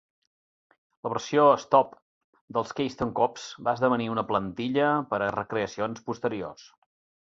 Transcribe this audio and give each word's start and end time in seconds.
La 1.07 1.11
versió 1.13 1.43
Staub 1.65 1.93
dels 2.57 2.73
Keystone 2.81 3.15
Cops 3.21 3.47
va 3.69 3.77
esdevenir 3.79 4.11
una 4.17 4.27
plantilla 4.35 4.93
per 5.15 5.23
a 5.23 5.33
recreacions 5.41 6.07
posteriors. 6.13 6.71